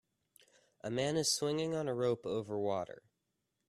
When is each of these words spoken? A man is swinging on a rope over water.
A 0.83 0.89
man 0.89 1.15
is 1.15 1.31
swinging 1.31 1.75
on 1.75 1.87
a 1.87 1.93
rope 1.93 2.25
over 2.25 2.57
water. 2.57 3.03